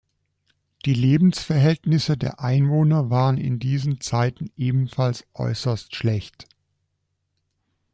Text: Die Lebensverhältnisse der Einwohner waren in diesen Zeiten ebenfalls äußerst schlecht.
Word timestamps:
Die 0.85 0.95
Lebensverhältnisse 0.95 2.17
der 2.17 2.39
Einwohner 2.39 3.11
waren 3.11 3.37
in 3.37 3.59
diesen 3.59 3.99
Zeiten 4.01 4.49
ebenfalls 4.57 5.27
äußerst 5.35 5.95
schlecht. 5.95 6.47